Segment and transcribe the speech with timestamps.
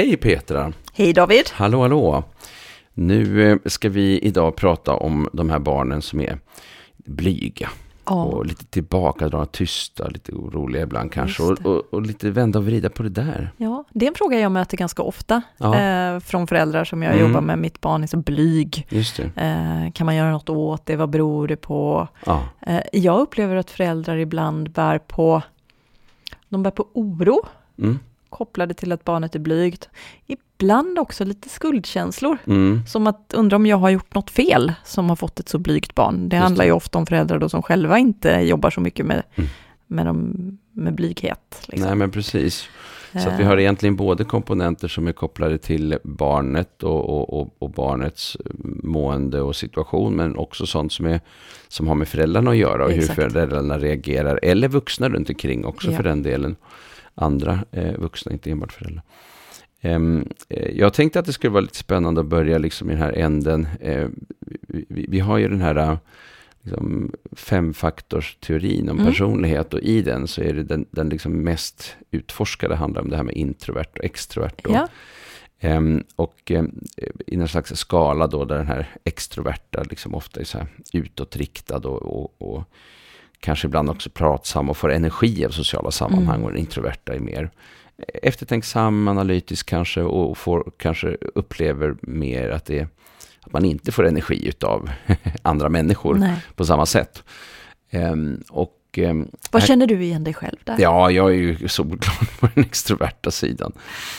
[0.00, 0.72] Hej Petra!
[0.92, 1.44] Hej David!
[1.52, 2.24] Hallå hallå!
[2.94, 6.38] Nu eh, ska vi idag prata om de här barnen som är
[6.96, 7.68] blyga.
[8.06, 8.24] Ja.
[8.24, 11.42] Och lite tillbakadragna, tysta, lite oroliga ibland kanske.
[11.42, 13.52] Och, och, och lite vända och vrida på det där.
[13.56, 15.78] ja, det är en fråga jag möter ganska ofta Ja.
[15.80, 17.26] eh, från föräldrar som jag Mm.
[17.26, 17.58] jobbar med.
[17.58, 18.86] Mitt barn är så blyg.
[19.36, 20.96] Eh, kan man göra något åt det?
[20.96, 22.08] Vad beror det på?
[22.26, 25.42] Ja, Eh, jag upplever att föräldrar ibland bär på,
[26.48, 27.40] de bär på oro
[27.78, 27.98] mm.
[28.30, 29.88] Kopplade till att barnet är blygt.
[30.26, 32.38] Ibland också lite skuldkänslor.
[32.46, 32.82] Mm.
[32.86, 35.94] Som att undra om jag har gjort något fel som har fått ett så blygt
[35.94, 36.28] barn.
[36.28, 36.68] Det Just handlar det.
[36.68, 39.50] ju ofta om föräldrar då som själva inte jobbar så mycket med, Mm.
[39.86, 41.62] med, dem, med blyghet.
[41.68, 41.86] Liksom.
[41.88, 42.68] Nej men precis.
[43.12, 47.40] Så att vi Eh, har egentligen både komponenter som är kopplade till barnet och, och,
[47.40, 48.36] och, och barnets
[48.82, 51.20] mående och situation, men också sånt som, är,
[51.68, 53.18] som har med föräldrarna att göra och Exakt.
[53.18, 55.96] hur föräldrarna reagerar, eller vuxna runt omkring också Ja.
[55.96, 56.56] för den delen.
[57.14, 59.02] Andra eh, vuxna, inte enbart föräldrar.
[59.80, 63.02] Ehm, eh, jag tänkte att det skulle vara lite spännande att börja liksom i den
[63.02, 63.68] här änden.
[63.80, 64.08] Eh,
[64.88, 65.98] vi, har ju den här
[66.62, 69.12] liksom, femfaktorsteorin om Mm.
[69.12, 73.16] personlighet och i den så är det den, den liksom mest utforskade handlar om det
[73.16, 74.60] här med introvert och extrovert.
[74.64, 74.88] Ja,
[75.60, 76.84] Ehm, och ehm,
[77.26, 81.76] i någon slags skala då där den här extroverta liksom ofta är så här utåtriktad
[81.88, 82.64] och, och, och
[83.40, 86.44] kanske ibland också pratsam och får energi av sociala sammanhang Mm.
[86.44, 87.50] och den introverta är mer
[88.22, 92.88] eftertänksam, analytisk kanske och får, kanske upplever mer att, det,
[93.40, 94.90] att man inte får energi utav
[95.42, 96.36] andra människor nej.
[96.54, 97.24] på samma sätt.
[97.90, 100.76] Ehm, och ehm, Vad här- känner du igen dig själv där?
[100.78, 103.72] Ja, jag är ju solklart på den extroverta sidan.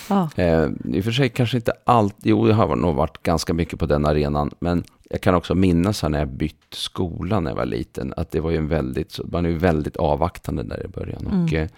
[0.10, 0.30] Ja.
[0.36, 3.80] Eh, I och för sig kanske inte allt, jo jag har nog varit ganska mycket
[3.80, 7.56] på den arenan, men jag kan också minnas här när jag bytt skola när jag
[7.56, 10.88] var liten, att det var ju en väldigt, man är ju väldigt avvaktande där i
[10.88, 11.26] början.
[11.28, 11.56] Och, Mm.
[11.64, 11.70] eh,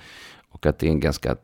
[0.51, 1.35] och att det är en ganska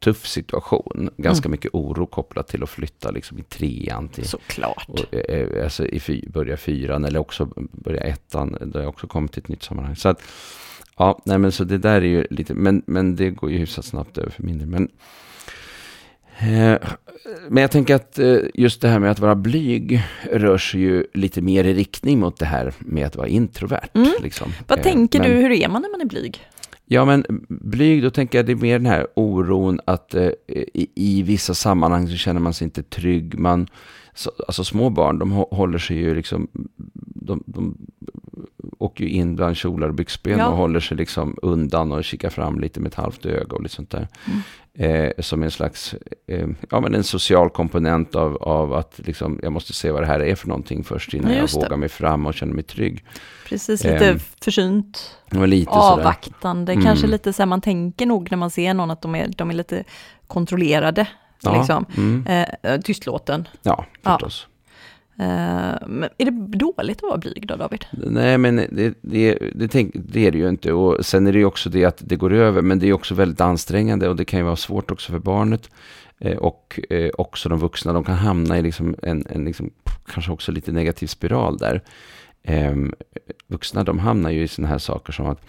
[0.00, 1.50] tuff situation, ganska Mm.
[1.52, 4.88] mycket oro kopplat till att flytta liksom i trean till Såklart.
[4.88, 9.32] och, eh, alltså i fy, börja fyran eller också börja ettan, där jag också kommit
[9.32, 9.96] till ett nytt sammanhang.
[9.96, 10.22] Så att,
[10.98, 13.84] ja, nej men så det där är ju lite, men, men det går ju hyfsat
[13.84, 14.66] snabbt över för min del.
[14.68, 14.88] Men,
[16.38, 16.78] eh,
[17.48, 21.04] men jag tänker att eh, just det här med att vara blyg rör sig ju
[21.14, 23.88] lite mer i riktning mot det här med att vara introvert.
[23.94, 24.08] Mm.
[24.22, 24.52] Liksom.
[24.66, 26.40] Vad Eh, tänker men- du, hur är man när man är blyg?
[26.90, 30.86] Ja, men blyg, då tänker jag det är mer den här oron att eh, i,
[30.94, 33.38] i vissa sammanhang så känner man sig inte trygg.
[33.38, 33.66] Man,
[34.18, 36.48] så, alltså små barn, de hå- håller sig ju liksom,
[37.14, 37.76] de, de
[38.78, 40.46] åker ju in bland kjolar och byxben Ja.
[40.48, 43.74] och håller sig liksom undan och kikar fram lite med ett halvt öga och lite
[43.74, 44.08] sånt där.
[44.74, 45.94] Eh, som en slags,
[46.26, 50.06] eh, ja men en social komponent av, av att liksom, jag måste se vad det
[50.06, 51.60] här är för någonting först innan Ja, jag just det.
[51.66, 53.04] vågar mig fram och känner mig trygg.
[53.48, 56.84] Precis, lite Ehm, försynt, lite avvaktande, Mm.
[56.84, 59.50] kanske lite så här, man tänker nog när man ser någon att de är, de
[59.50, 59.84] är lite
[60.26, 61.06] kontrollerade,
[61.42, 61.86] Ja, liksom.
[61.96, 62.24] mm,
[62.62, 63.48] Eh, tystlåten.
[63.62, 64.12] ja, Ja.
[64.18, 64.46] förstås.
[65.20, 67.84] Eh, men är det dåligt att vara blyg då, David?
[67.92, 70.72] Nej, men det, det, det, tänk, det är det ju inte.
[70.72, 73.14] Och sen är det ju också det att det går över, men det är också
[73.14, 75.70] väldigt ansträngande och det kan ju vara svårt också för barnet.
[76.20, 79.70] Eh, och eh, också de vuxna, de kan hamna i liksom en, en liksom,
[80.12, 81.82] kanske också lite negativ spiral där.
[82.42, 82.74] Eh,
[83.46, 85.40] vuxna, de hamnar ju i sådana här saker som att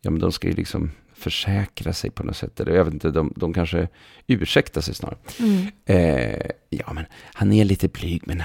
[0.00, 0.90] ja, men de ska ju liksom
[1.22, 2.60] försäkra sig på något sätt.
[2.60, 3.88] Eller jag vet inte, de, de kanske
[4.26, 5.18] ursäktar sig snarare.
[5.84, 8.42] Eh, ja, men han är lite blyg, men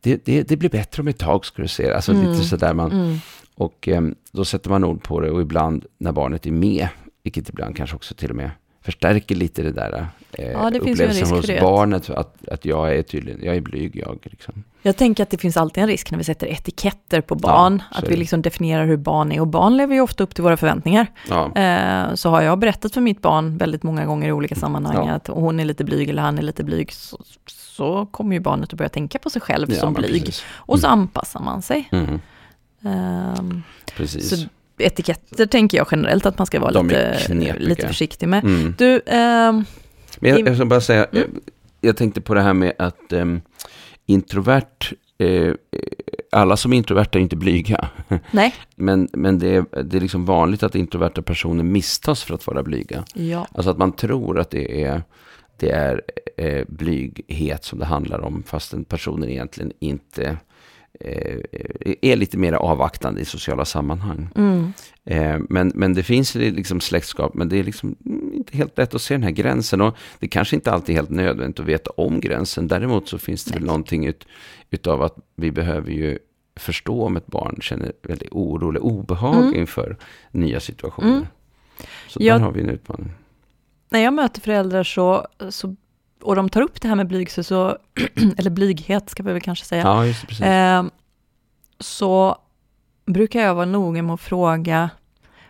[0.00, 1.90] det, det, det blir bättre om ett tag, ska du se.
[1.92, 2.30] Alltså Mm.
[2.32, 2.92] lite sådär man...
[2.92, 3.18] Mm.
[3.54, 6.88] Och eh, då sätter man ord på det och ibland när barnet är med,
[7.22, 8.50] vilket ibland kanske också till och med
[8.86, 13.40] förstärker lite det där eh, Ja, det upplevelsen hos barnet, att, att jag är tydligen,
[13.44, 14.18] jag är blyg jag.
[14.22, 14.64] Liksom.
[14.82, 17.98] Jag tänker att det finns alltid en risk när vi sätter etiketter på barn, så
[17.98, 19.40] att vi liksom definierar hur barn är.
[19.40, 21.06] Och barn lever ju ofta upp till våra förväntningar.
[21.28, 25.06] Ja, Eh, så har jag berättat för mitt barn väldigt många gånger i olika sammanhang
[25.08, 25.12] Ja.
[25.14, 28.72] att hon är lite blyg eller han är lite blyg, så, så kommer ju barnet
[28.72, 30.24] att börja tänka på sig själv ja som blyg.
[30.24, 30.44] Precis.
[30.50, 31.88] Och så anpassar man sig.
[31.92, 32.20] Mm,
[32.84, 33.62] Ehm,
[33.96, 34.30] precis.
[34.30, 34.46] så
[34.78, 38.44] etiketter tänker jag generellt att man ska vara De lite, lite försiktig med.
[38.44, 38.74] Mm.
[38.78, 39.64] Du, ehm,
[40.18, 41.22] Men jag, jag ska bara säga, Mm.
[41.24, 41.28] eh,
[41.80, 43.40] jag tänkte på det här med att ehm,
[44.06, 45.54] introvert, eh,
[46.32, 47.88] alla som är introverta är inte blyga.
[48.30, 52.46] nej, Men, men det, är, det är liksom vanligt att introverta personer misstas för att
[52.46, 53.04] vara blyga.
[53.14, 55.02] ja, Alltså att man tror att det är,
[55.58, 56.02] det är
[56.36, 60.34] eh, blyghet som det handlar om, fastän personen egentligen inte eh,
[62.02, 64.28] är lite mer avvaktande i sociala sammanhang.
[64.36, 64.72] mm,
[65.08, 68.94] Eh, men, men det finns liksom släktskap, men det är liksom mm, inte helt lätt
[68.94, 69.80] att se den här gränsen.
[69.80, 72.68] Och det kanske inte alltid är helt nödvändigt att veta om gränsen.
[72.68, 73.66] Däremot så finns det väl Nej.
[73.66, 74.26] någonting ut,
[74.70, 76.18] utav att vi behöver ju
[76.56, 79.54] förstå om ett barn känner väldigt oro eller obehag Mm.
[79.54, 79.96] inför
[80.30, 81.08] nya situationer.
[81.12, 81.26] Mm.
[82.08, 83.10] Så Jag- där har vi en utmaning.
[83.88, 85.76] när jag möter föräldrar så, så
[86.22, 87.78] och de tar upp det här med blygsel, så,
[88.38, 90.82] eller blyghet ska vi väl kanske säga, Ja, just eh,
[91.80, 92.38] så
[93.06, 94.90] brukar jag vara noga med att fråga,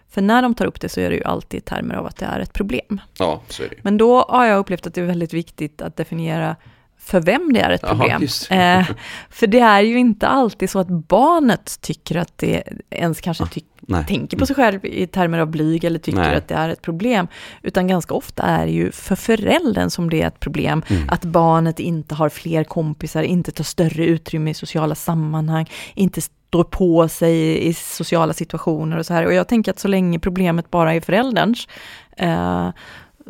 [0.08, 2.16] för när de tar upp det så är det ju alltid i termer av att
[2.16, 3.00] det är ett problem.
[3.18, 3.76] ja, så är det.
[3.82, 6.56] Men då har jag upplevt att det är väldigt viktigt att definiera
[6.98, 8.20] för vem det är ett problem.
[8.48, 8.54] det.
[8.56, 8.86] Eh,
[9.30, 13.46] för det är ju inte alltid så att barnet tycker att det ens kanske Ah,
[13.46, 14.04] ty- Nej.
[14.06, 16.36] tänker på sig själv i termer av blyg eller tycker Nej.
[16.36, 17.28] att det är ett problem.
[17.62, 20.82] Utan ganska ofta är det ju för föräldern som det är ett problem.
[20.88, 21.08] Mm.
[21.08, 26.64] Att barnet inte har fler kompisar, inte tar större utrymme i sociala sammanhang, inte står
[26.64, 29.26] på sig i, sociala situationer och så här.
[29.26, 31.68] Och jag tänker att så länge problemet bara är förälderns,
[32.16, 32.70] eh,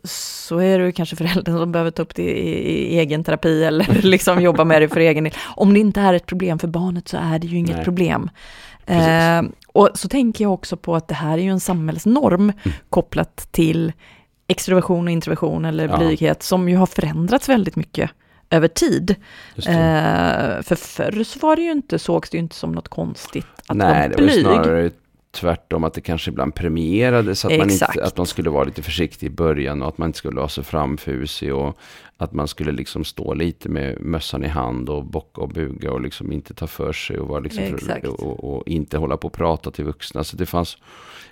[0.05, 4.03] så är det kanske föräldern som behöver ta upp det i, i egen terapi eller
[4.03, 5.33] liksom jobba med det för egen del.
[5.57, 7.85] Om det inte är ett problem för barnet så är det ju inget Nej.
[7.85, 8.31] problem.
[8.87, 9.43] Eh,
[9.79, 12.77] och så tänker jag också på att det här är ju en samhällsnorm Mm.
[12.91, 13.93] kopplat till
[14.49, 15.97] extroversion och introversion eller Ja.
[15.99, 18.11] blyghet som ju har förändrats väldigt mycket
[18.51, 19.15] över tid.
[19.57, 19.69] Det.
[19.71, 23.47] Eh, för förr så var det ju inte, sågs det ju inte som något konstigt
[23.67, 24.41] att Nej, vara det var ju blyg.
[24.45, 24.91] snarare
[25.37, 29.27] tvärtom att det kanske ibland premierades att man, inte, att man skulle vara lite försiktig
[29.27, 31.79] i början och att man inte skulle vara så framfusig och
[32.17, 36.01] att man skulle liksom stå lite med mössan i hand och bocka och buga och
[36.01, 37.79] liksom inte ta för sig och, vara liksom
[38.19, 40.25] och, och, inte hålla på och prata till vuxna.
[40.25, 40.79] Så det fanns,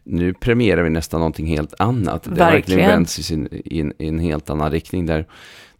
[0.02, 2.22] nu premierar vi nästan någonting helt annat.
[2.22, 2.90] Det har verkligen Verkligen.
[2.90, 5.26] vänts i, sin, i, en, i en helt annan riktning där,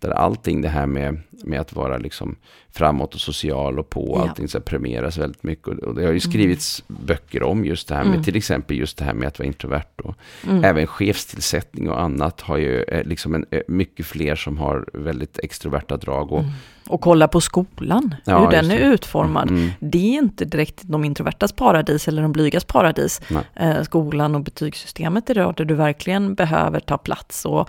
[0.05, 2.37] där allting det här med, med att vara liksom
[2.73, 4.23] framåt och social och på, Ja.
[4.29, 5.69] allting så premieras väldigt mycket.
[5.69, 8.25] Och, det har ju skrivits böcker om just det här med, Mm.
[8.25, 10.01] till exempel just det här med att vara introvert.
[10.05, 10.15] Och
[10.47, 10.65] Mm.
[10.65, 15.39] Även chefstillsättning och annat har ju eh, liksom en, eh, mycket fler som har väldigt
[15.39, 16.33] extroverta drag.
[16.33, 16.53] Och, Mm.
[16.89, 19.51] Och kolla på skolan, Ja, hur den är utformad.
[19.51, 23.21] Mm, Det är inte direkt de introvertas paradis eller de blygas paradis.
[23.55, 27.69] Eh, skolan och betygssystemet idag där du verkligen behöver ta plats och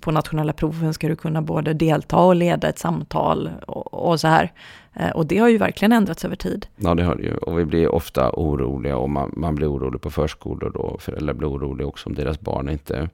[0.00, 4.28] på nationella proven ska du kunna både delta och leda ett samtal och, och så
[4.28, 4.52] här.
[4.94, 6.66] Eh, och det har ju verkligen ändrats över tid.
[6.76, 7.36] ja, det har det ju.
[7.36, 10.96] Och vi blir ofta oroliga och man, man blir orolig på förskolor då.
[11.00, 13.08] Föräldrar blir oroliga också om deras barn inte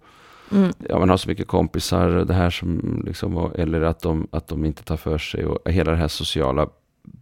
[0.50, 0.72] Mm.
[0.88, 4.64] ja, man har så mycket kompisar, det här som liksom, eller att de, att de
[4.64, 6.66] inte tar för sig och hela den här sociala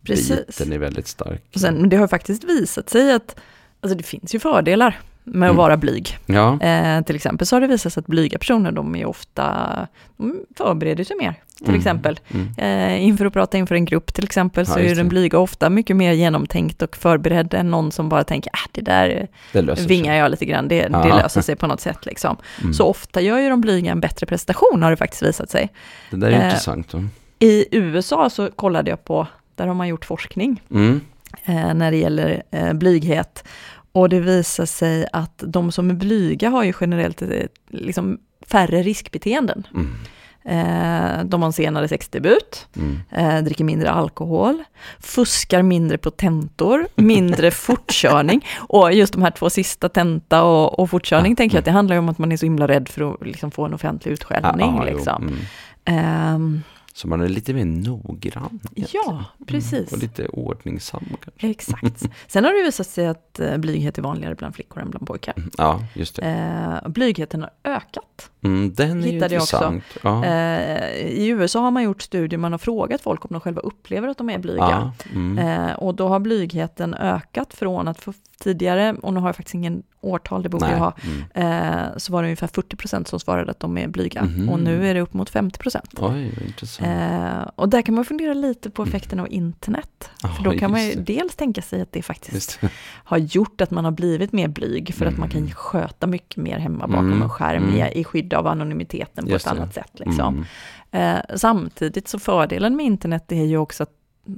[0.04, 0.46] Precis.
[0.46, 1.42] biten är väldigt stark.
[1.54, 3.36] Och sen, men det har faktiskt visat sig att
[3.80, 5.56] alltså det finns ju fördelar med att Mm.
[5.56, 6.18] vara blyg.
[6.26, 9.86] Ja, Eh, till exempel så har det visat sig att blyga personer, de är ofta,
[10.16, 11.34] de förbereder sig mer.
[11.60, 11.78] Till Mm.
[11.78, 12.20] exempel.
[12.28, 12.48] mm.
[12.58, 15.70] Eh, inför att prata inför en grupp till exempel, Ja, så är den blyga ofta
[15.70, 20.12] mycket mer genomtänkt och förberedd än någon som bara tänker, ah, det där det vingar
[20.12, 20.18] sig.
[20.18, 22.36] jag lite grann, det, det löser sig på något sätt liksom.
[22.60, 22.74] Mm.
[22.74, 25.68] Så ofta gör ju de blyga en bättre prestation, har det faktiskt visat sig.
[26.10, 26.88] det där är eh, intressant.
[26.90, 27.04] Då.
[27.38, 31.00] I USA så kollade jag på, där har man gjort forskning Mm.
[31.44, 33.44] eh, när det gäller eh, blyghet.
[33.92, 37.28] Och det visar sig att de som är blyga har ju generellt eh,
[37.70, 39.66] liksom färre riskbeteenden.
[39.74, 39.94] Mm.
[40.44, 43.00] Eh, de har en senare sexdebut, Mm.
[43.10, 44.64] eh, dricker mindre alkohol,
[45.00, 48.46] fuskar mindre på tentor, mindre fortkörning.
[48.58, 51.62] Och just de här två sista, tenta och, och fortkörning, Ja, tänker jag mm.
[51.62, 53.64] att det handlar ju om att man är så himla rädd för att liksom, få
[53.64, 54.74] en offentlig utskällning.
[54.76, 55.22] Ja, jo, liksom.
[55.22, 55.38] mm.
[55.84, 56.62] Ehm,
[57.00, 58.60] Så man är lite mer noggrann.
[58.76, 59.04] egentligen.
[59.06, 59.92] ja, precis.
[59.92, 61.48] Och lite ordningsam kanske.
[61.50, 62.02] Exakt.
[62.26, 65.34] Sen har det visat sig att eh, blyghet är vanligare bland flickor än bland pojkar.
[65.36, 65.50] Mm.
[65.58, 66.22] Ja, just det.
[66.22, 68.30] Eh, blygheten har ökat.
[68.42, 69.56] Mm, den är ju hittade också.
[69.56, 69.84] intressant.
[70.02, 70.24] Ja.
[70.24, 74.08] Eh, I USA har man gjort studier, man har frågat folk om de själva upplever
[74.08, 74.58] att de är blyga.
[74.60, 74.92] ja.
[75.14, 75.38] Mm.
[75.38, 78.00] Eh, och då har blygheten ökat från att
[78.40, 80.80] tidigare, och nu har jag faktiskt ingen årtal, det borde jag Nej.
[80.80, 80.94] ha,
[81.34, 81.82] Mm.
[81.82, 84.22] eh, så var det ungefär 40% som svarade att de är blyga.
[84.24, 84.48] Mhm.
[84.48, 85.80] Och nu är det upp mot 50%.
[85.98, 86.88] Oj, vad intressant.
[86.88, 90.10] Eh, och där kan man fundera lite på effekten av internet.
[90.22, 92.60] Ja, För då kan man ju dels tänka sig att det faktiskt
[93.04, 95.52] har gjort att man har blivit mer blyg för att man kan Mm.
[95.52, 97.74] sköta mycket mer hemma bakom Mm, en skärm mm.
[97.76, 99.60] i, i skydd av anonymiteten på Just ett det.
[99.60, 99.90] annat sätt.
[99.92, 100.44] Liksom.
[100.92, 101.16] Mm.
[101.26, 103.90] Eh, samtidigt så fördelen med internet är ju också att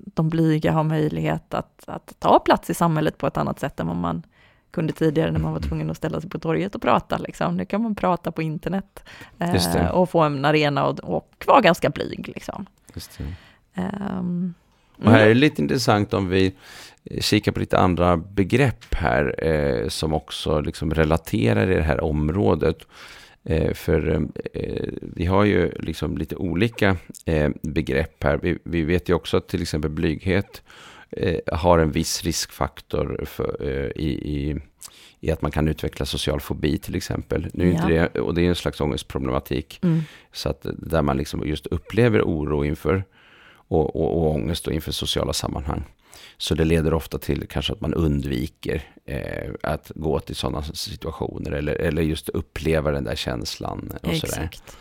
[0.04, 3.86] de blyga har möjlighet att, att ta plats i samhället på ett annat sätt än
[3.86, 4.22] vad man
[4.70, 7.18] kunde tidigare när man var tvungen att ställa sig på torget och prata.
[7.18, 7.56] Liksom.
[7.56, 9.04] Nu kan man prata på internet
[9.38, 12.28] eh, och få en arena och, och vara ganska blyg.
[12.34, 12.66] Liksom.
[13.74, 14.54] Ehm,
[15.04, 15.38] Och här är det mm.
[15.38, 16.54] lite intressant om vi
[17.04, 22.04] eh, kikar på lite andra begrepp här eh, som också liksom relaterar i det här
[22.04, 22.78] området.
[23.44, 24.10] Eh, för
[24.54, 28.38] eh, vi har ju liksom lite olika eh, begrepp här.
[28.42, 30.62] Vi, vi vet ju också att till exempel blyghet
[31.10, 34.56] eh, har en viss riskfaktor för, eh, i, i,
[35.20, 37.46] i att man kan utveckla social fobi till exempel.
[37.52, 38.08] Nu är inte Ja.
[38.12, 39.78] det, och det är en slags ångestproblematik.
[39.82, 40.00] Mm.
[40.32, 43.04] Så att där man liksom just upplever oro inför
[43.54, 45.84] och, och, och ångest inför sociala sammanhang.
[46.36, 51.50] Så det leder ofta till kanske att man undviker eh, att gå till sådana situationer
[51.50, 53.92] eller, eller just uppleva den där känslan.
[54.02, 54.44] Och sådär.
[54.44, 54.76] Exakt.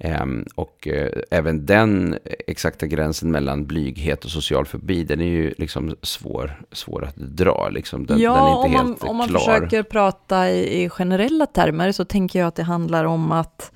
[0.00, 5.54] Ehm, och eh, även den exakta gränsen mellan blyghet och social fobi, den är ju
[5.58, 7.68] liksom svår, svår att dra.
[7.68, 8.06] Liksom.
[8.06, 9.38] Den, ja, den är inte om man, helt om man klar.
[9.38, 13.72] försöker prata i, i generella termer så tänker jag att det handlar om att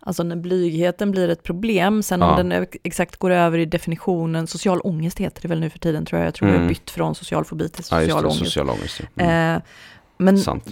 [0.00, 2.36] Alltså när blygheten blir ett problem, sen om Ja.
[2.42, 6.18] den exakt går över i definitionen, social ångest heter det väl nu för tiden tror
[6.20, 6.62] jag, jag tror jag Mm.
[6.66, 8.38] har bytt från social fobi till ja, social det, ångest.
[8.44, 9.00] social ångest.
[9.14, 9.22] ja.
[9.24, 9.56] Mm.
[9.56, 9.62] Eh,
[10.18, 10.68] men Sant.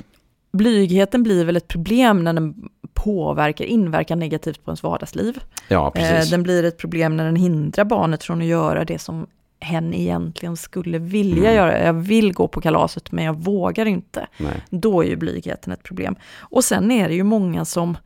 [0.52, 5.38] blygheten blir väl ett problem när den påverkar, inverkar negativt på ens vardagsliv.
[5.68, 6.30] Ja, Eh, precis.
[6.30, 9.26] den blir ett problem när den hindrar barnet från att göra det som
[9.60, 11.54] hen egentligen skulle vilja Mm.
[11.54, 11.84] göra.
[11.84, 14.26] Jag vill gå på kalaset men jag vågar inte.
[14.38, 14.64] Nej.
[14.70, 16.16] Då är ju blygheten ett problem.
[16.38, 17.96] Och sen är det ju många som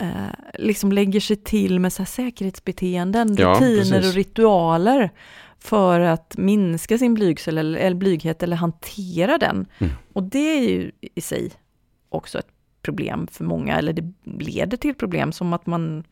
[0.00, 0.08] eh,
[0.54, 4.08] liksom lägger sig till med så här säkerhetsbeteenden, Ja, rutiner precis.
[4.08, 5.10] och ritualer
[5.58, 9.66] för att minska sin blygsel eller, eller blyghet eller hantera den.
[9.78, 9.92] Mm.
[10.12, 11.50] Och det är ju i sig
[12.08, 12.48] också ett
[12.82, 16.04] problem för många, eller det leder till problem som att man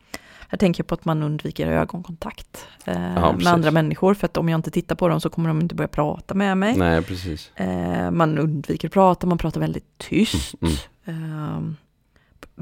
[0.51, 4.49] jag tänker på att man undviker ögonkontakt eh, Ja, med andra människor, för att om
[4.49, 6.77] jag inte tittar på dem så kommer de inte börja prata med mig.
[6.77, 7.51] Nej, precis.
[7.55, 10.53] Eh, man undviker att prata, man pratar väldigt tyst.
[10.61, 10.73] Mm.
[11.05, 11.73] Eh,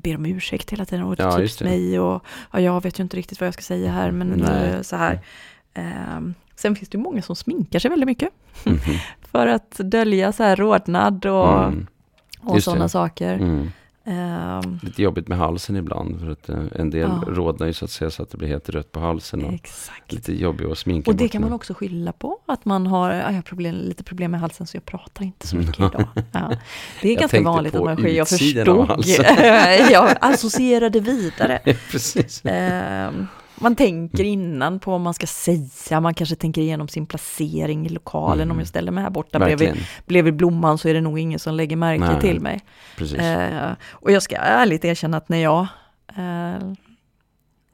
[0.03, 3.17] ber om ursäkt hela tiden och Ja, typ mig och ja, jag vet ju inte
[3.17, 4.69] riktigt vad jag ska säga här men Nej.
[4.69, 5.19] eh, så här.
[5.73, 6.19] Eh,
[6.55, 8.29] sen finns det ju många som sminkar sig väldigt mycket
[8.63, 8.79] Mhm.
[9.31, 11.87] för att dölja så här rodnad och, Mm.
[12.41, 13.33] och sådana saker.
[13.33, 13.71] Mm.
[14.07, 17.23] Eh, Lite jobbigt med halsen ibland, för att eh, en del Ja.
[17.27, 19.45] rodnar ju så att säga så att det blir helt rött på halsen.
[19.45, 20.11] Och exakt.
[20.13, 23.17] lite jobbigt att sminka Och det kan man också skylla på, att man har, ja,
[23.21, 26.07] jag har problem, lite problem med halsen så jag pratar inte så mycket idag.
[26.31, 26.51] Ja.
[27.01, 29.91] Det är Jag ganska vanligt att man sker, jag utsidan av förstod, halsen.
[29.91, 31.59] jag associerade vidare.
[31.91, 32.45] Precis.
[32.45, 33.11] Eh,
[33.59, 37.89] man tänker innan på vad man ska säga, man kanske tänker igenom sin placering i
[37.89, 38.41] lokalen.
[38.41, 38.51] Mm.
[38.51, 39.87] Om jag ställer mig här borta bredvid, Verkligen.
[40.05, 42.21] bredvid blomman så är det nog ingen som lägger märke Nej.
[42.21, 42.59] till mig.
[43.17, 45.67] Eh, och jag ska ärligt erkänna att när jag
[46.17, 46.71] eh,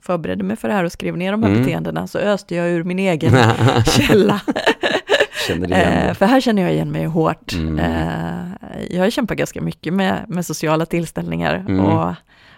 [0.01, 1.61] förberedde mig för det här och skrev ner de här Mm.
[1.63, 3.31] beteendena så öste jag ur min egen
[3.85, 4.41] källa.
[5.69, 7.53] Eh, för här känner jag igen mig hårt.
[7.53, 7.79] Mm.
[7.79, 11.55] Eh, jag har kämpat ganska mycket med, med sociala tillställningar.
[11.55, 11.79] Mm.
[11.79, 12.13] Och,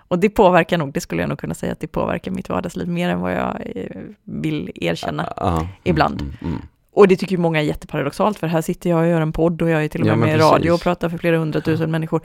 [0.08, 2.88] och det påverkar nog, det skulle jag nog kunna säga att det påverkar mitt vardagsliv
[2.88, 5.34] mer än vad jag eh, vill erkänna.
[5.38, 6.22] Ja, mm, ibland.
[6.22, 6.62] Mm, mm.
[6.92, 9.62] Och det tycker ju många är jätteparadoxalt, för här sitter jag och gör en podd
[9.62, 11.38] och jag är till och Ja, med men med i radio och pratar för flera
[11.38, 12.22] hundratusen människor.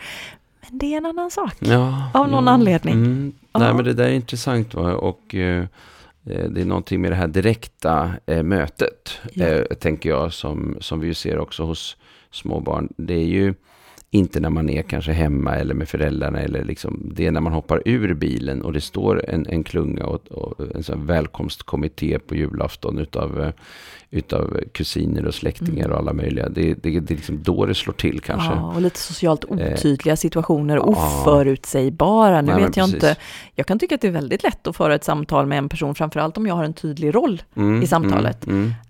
[0.61, 1.55] Men det är en annan sak.
[1.59, 2.51] Ja, Av någon ja.
[2.51, 2.95] anledning.
[2.95, 3.33] Mm.
[3.53, 3.61] Ja.
[3.61, 4.95] Nej, men det där är intressant va?
[4.95, 5.65] och eh,
[6.23, 9.65] det är någonting med det här direkta eh, mötet, Ja.
[9.81, 11.97] tänker jag, som, som vi ser också hos
[12.31, 12.89] småbarn.
[12.97, 13.55] Det är ju
[14.13, 17.53] inte när man är kanske hemma eller med föräldrarna, eller liksom, det är när man
[17.53, 22.35] hoppar ur bilen och det står en, en klunga och, och en sån välkomstkommitté på
[22.35, 23.51] julafton utav, eh,
[24.11, 25.93] utav kusiner och släktingar Mm.
[25.93, 26.49] och alla möjliga.
[26.49, 28.49] Det, det, det är liksom då det slår till kanske.
[28.51, 30.83] Ja, och lite socialt Eh, otydliga situationer, ja.
[30.83, 32.41] oförutsägbara.
[32.43, 32.95] Nu Nej, vet jag precis.
[32.95, 33.17] inte.
[33.55, 35.95] Jag kan tycka att det är väldigt lätt att föra ett samtal med en person,
[35.95, 37.43] framförallt om jag har en tydlig roll.
[37.57, 38.47] Mm, i samtalet.
[38.47, 38.73] Mm,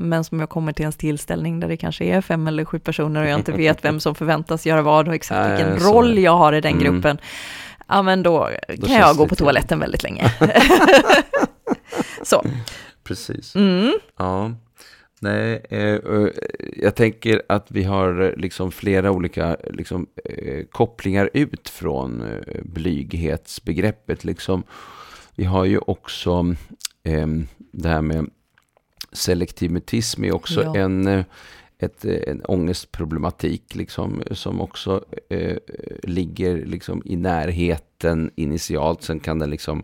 [0.00, 3.22] men som jag kommer till en tillställning där det kanske är fem eller sju personer
[3.22, 6.18] och jag inte vet vem som förväntas göra vad och exakt Nej, vilken så roll
[6.18, 6.84] jag har i den Mm.
[6.84, 7.18] gruppen.
[7.88, 10.24] Ja, men då, kan känns jag gå på toaletten väldigt länge.
[12.22, 12.44] Så,
[13.04, 13.54] precis.
[13.54, 14.52] mm, Ja.
[15.20, 16.28] Nej, eh, eh,
[16.76, 22.62] jag tänker att vi har eh, liksom flera olika liksom, eh, kopplingar ut från eh,
[22.64, 24.24] blyghetsbegreppet.
[24.24, 24.62] Liksom.
[25.34, 26.54] Vi har ju också
[27.04, 27.26] eh,
[27.72, 28.26] det här med
[29.12, 30.76] selektiv mutism är också Ja.
[30.76, 31.24] en, eh,
[31.78, 35.56] ett, eh, en ångestproblematik liksom, som också eh,
[36.02, 39.02] ligger liksom i närheten initialt.
[39.02, 39.82] Sen kan den liksom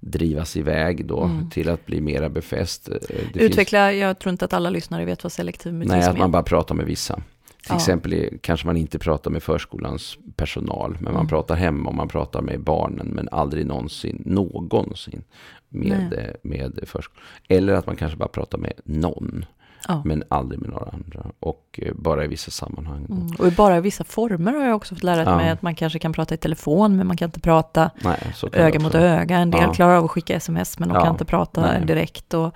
[0.00, 1.50] drivas iväg då Mm.
[1.50, 2.88] till att bli mera befäst.
[2.88, 6.08] Eh, det finns- utveckla, jag tror inte att alla lyssnare vet vad selektiv mutism Nej,
[6.08, 6.18] att är.
[6.18, 7.14] man bara pratar med vissa.
[7.14, 7.22] Till
[7.68, 7.76] Ja.
[7.76, 11.28] exempel är, kanske man inte pratar med förskolans personal, men man Mm.
[11.28, 15.24] pratar hemma och man pratar med barnen, men aldrig någonsin, någonsin
[15.72, 17.24] med, med förskolan.
[17.48, 19.44] Eller att man kanske bara pratar med någon,
[19.88, 20.02] Ja.
[20.04, 21.26] men aldrig med några andra.
[21.40, 23.06] Och eh, bara i vissa sammanhang.
[23.10, 23.26] Mm.
[23.38, 25.36] Och bara i vissa former har jag också fått lära Ja.
[25.36, 28.50] mig att man kanske kan prata i telefon, men man kan inte prata Nej, kan
[28.52, 29.38] öga mot öga.
[29.38, 29.72] En del Ja.
[29.74, 31.86] klarar av att skicka sms, men de kan inte prata Nej.
[31.86, 32.34] direkt.
[32.34, 32.54] Och,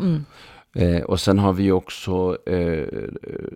[0.00, 0.24] mm.
[0.74, 2.86] Eh, och sen har vi ju också eh,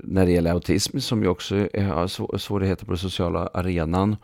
[0.04, 4.16] när det gäller autism som ju också har svå- svårigheter på den sociala arenan.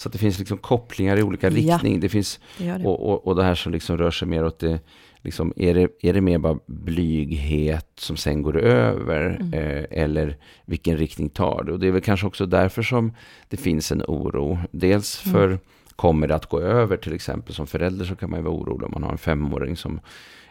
[0.00, 1.54] Så att det finns liksom kopplingar i olika Ja.
[1.76, 2.00] riktning.
[2.00, 2.84] Det finns Det det.
[2.84, 4.80] Och, och, och det här som liksom rör sig mer åt det,
[5.22, 9.36] liksom, är, det, är det mer bara blyghet som sen går över?
[9.40, 9.52] Mm.
[9.54, 11.72] Eh, eller vilken riktning tar det?
[11.72, 13.12] Och det är väl kanske också därför som
[13.48, 14.58] det finns en oro.
[14.70, 15.34] Dels Mm.
[15.34, 15.58] för,
[15.96, 17.54] kommer det att gå över till exempel?
[17.54, 20.00] Som förälder så kan man ju vara orolig om man har en femåring som,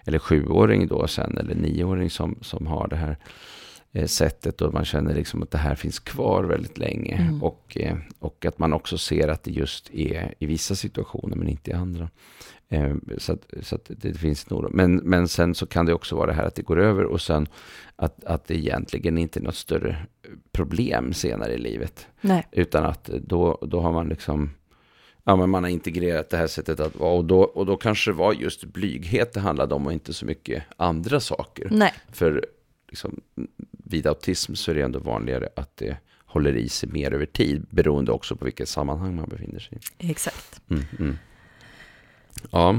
[0.05, 3.17] eller sjuåring då sen, eller nioåring som, som har det här
[4.05, 7.15] sättet och man känner liksom att det här finns kvar väldigt länge.
[7.15, 7.43] Mm.
[7.43, 11.47] Och, eh, och att man också ser att det just är i vissa situationer men
[11.47, 12.09] inte i andra.
[12.69, 14.73] Eh, så att, så att det finns nog.
[14.73, 17.21] Men, men sen så kan det också vara det här att det går över och
[17.21, 17.47] sen
[17.95, 19.97] att, att det egentligen inte är något större
[20.51, 22.07] problem senare i livet.
[22.21, 22.47] Nej.
[22.51, 24.49] Utan att då, då har man liksom,
[25.23, 28.11] ja men man har integrerat det här sättet att vara och då, och då kanske
[28.11, 31.67] det var just blyghet det handlade om och inte så mycket andra saker.
[31.71, 31.93] Nej.
[32.11, 32.45] För
[32.89, 33.21] liksom,
[33.89, 37.65] vid autism så är det ändå vanligare att det håller i sig mer över tid,
[37.69, 40.11] beroende också på vilket sammanhang man befinner sig i.
[40.11, 40.61] Exakt.
[40.69, 41.17] Mm, mm.
[42.51, 42.75] Ja,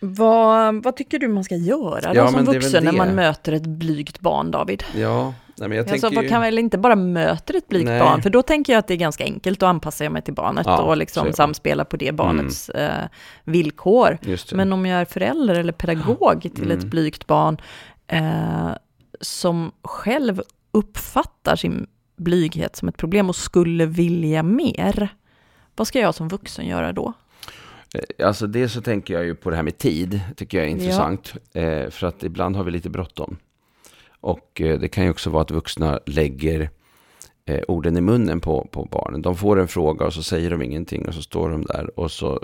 [0.00, 3.66] Vad, vad tycker du man ska göra då Ja, som vuxen när man möter ett
[3.66, 4.84] blygt barn, David?
[4.96, 5.34] ja.
[5.58, 6.28] Nej, men jag Alltså, tänker ju...
[6.28, 8.00] kan väl inte bara möter ett blygt Nej.
[8.00, 10.66] barn, för då tänker jag att det är ganska enkelt att anpassa mig till barnet
[10.66, 13.04] Ja, och liksom samspela på det barnets eh,
[13.44, 14.18] villkor.
[14.54, 16.90] Men om jag är förälder eller pedagog till ett Mm.
[16.90, 17.56] blygt barn
[18.06, 18.70] eh,
[19.20, 20.42] som själv
[20.72, 25.08] uppfattar sin blyghet som ett problem och skulle vilja mer,
[25.76, 27.12] vad ska jag som vuxen göra då?
[27.94, 30.70] Eh, Alltså det så tänker jag ju på det här med tid, tycker jag är
[30.70, 31.34] intressant.
[31.52, 33.36] Eh, för att ibland har vi lite bråttom.
[34.20, 36.70] Och eh, det kan ju också vara att vuxna lägger
[37.68, 39.22] orden i munnen på, på barnen.
[39.22, 42.10] De får en fråga och så säger de ingenting och så står de där och
[42.10, 42.40] så,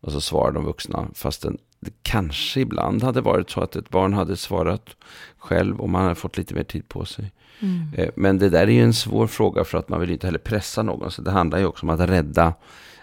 [0.00, 1.08] och så svarar de vuxna.
[1.14, 4.96] Fastän det kanske ibland hade varit så att ett barn hade svarat
[5.38, 7.32] själv och man hade fått lite mer tid på sig.
[7.96, 10.38] Eh, Men det där är ju en svår fråga för att man vill inte heller
[10.38, 11.10] pressa någon.
[11.10, 12.54] Så det handlar ju också om att rädda.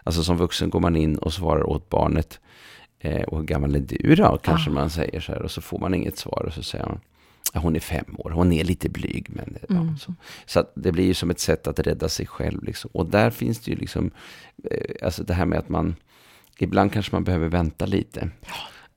[0.04, 2.40] Alltså som vuxen går man in och svarar åt barnet.
[3.00, 4.38] Eh, och hur gammal är du då?
[4.44, 4.74] Kanske Ah.
[4.74, 5.42] man säger så här.
[5.42, 7.00] Och så får man inget svar och så säger man.
[7.54, 9.28] Ja, hon är fem år, hon är lite blyg.
[9.30, 9.98] Men, ja, Mm.
[9.98, 10.14] så.
[10.46, 12.64] så att det blir ju som ett sätt att rädda sig själv.
[12.64, 12.90] Liksom.
[12.94, 14.12] Och där finns det ju liksom,
[14.72, 15.96] eh, alltså det här med att man,
[16.60, 18.30] ibland kanske man behöver vänta lite.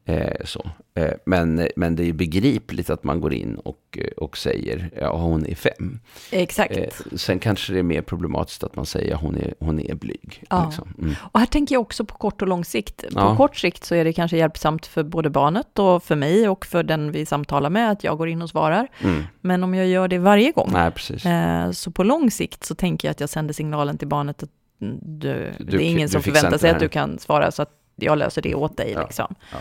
[0.04, 0.70] Eh, så.
[0.94, 5.16] Eh, men, men det är begripligt att man går in och, eh, och säger, ja
[5.16, 6.00] hon är fem.
[6.30, 6.76] Exakt.
[6.76, 10.44] Eh, sen kanske det är mer problematiskt att man säger hon är, hon är blyg.
[10.50, 10.64] Ja.
[10.66, 10.94] Liksom.
[10.98, 11.14] Mm.
[11.32, 13.02] Och här tänker jag också på kort och lång sikt.
[13.02, 13.36] På Ja.
[13.36, 16.82] kort sikt så är det kanske hjälpsamt för både barnet och för mig och för
[16.82, 18.88] den vi samtalar med att jag går in och svarar.
[19.00, 19.22] Mm.
[19.40, 20.92] Men om jag gör det varje gång, Nej,
[21.24, 24.50] eh, så på lång sikt så tänker jag att jag sänder signalen till barnet att
[24.78, 28.18] du, Du- det är ingen som förväntar sig att du kan svara så att jag
[28.18, 28.92] löser det åt dig.
[28.92, 29.02] Ja.
[29.02, 29.34] Liksom.
[29.52, 29.58] Ja.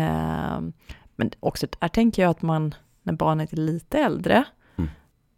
[0.00, 0.60] Eh,
[1.16, 4.44] men också där tänker jag att man, när barnet är lite äldre,
[4.78, 4.90] Mm.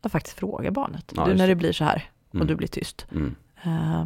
[0.03, 1.13] att faktiskt fråga barnet.
[1.17, 1.55] Ja, du, när det.
[1.55, 2.47] blir så här och Mm.
[2.47, 3.07] du blir tyst.
[3.13, 3.35] Mm.
[3.63, 4.05] Eh,